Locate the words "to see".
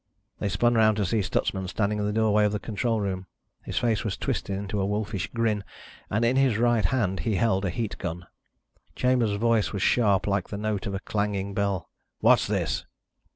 0.95-1.21